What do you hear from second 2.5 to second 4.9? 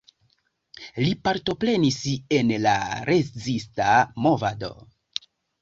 la rezista movado.